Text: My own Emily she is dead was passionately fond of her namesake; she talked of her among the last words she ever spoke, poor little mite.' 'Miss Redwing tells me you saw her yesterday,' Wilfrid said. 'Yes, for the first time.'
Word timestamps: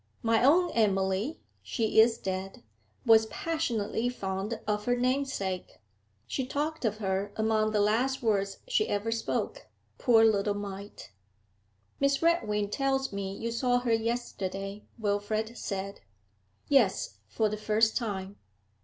My 0.23 0.43
own 0.43 0.71
Emily 0.71 1.41
she 1.61 1.99
is 1.99 2.17
dead 2.17 2.63
was 3.05 3.27
passionately 3.27 4.09
fond 4.09 4.59
of 4.65 4.85
her 4.85 4.97
namesake; 4.97 5.79
she 6.25 6.43
talked 6.43 6.83
of 6.85 6.97
her 6.97 7.31
among 7.35 7.69
the 7.69 7.81
last 7.81 8.23
words 8.23 8.57
she 8.67 8.87
ever 8.89 9.11
spoke, 9.11 9.67
poor 9.99 10.25
little 10.25 10.55
mite.' 10.55 11.11
'Miss 11.99 12.19
Redwing 12.23 12.71
tells 12.71 13.13
me 13.13 13.37
you 13.37 13.51
saw 13.51 13.77
her 13.77 13.93
yesterday,' 13.93 14.85
Wilfrid 14.97 15.55
said. 15.55 15.99
'Yes, 16.67 17.19
for 17.27 17.47
the 17.47 17.55
first 17.55 17.95
time.' 17.95 18.37